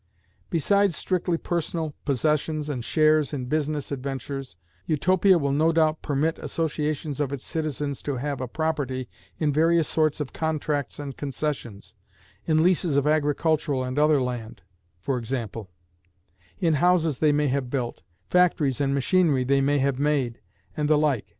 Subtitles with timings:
[0.49, 7.19] Besides strictly personal possessions and shares in business adventures, Utopia will no doubt permit associations
[7.19, 11.93] of its citizens to have a property in various sorts of contracts and concessions,
[12.47, 14.63] in leases of agricultural and other land,
[14.99, 15.69] for example;
[16.57, 20.41] in houses they may have built, factories and machinery they may have made,
[20.75, 21.27] and the like.